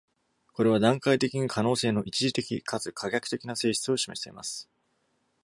[0.53, 4.67] これは、段階的に可能性の一時的かつ可逆的な性質を示しています。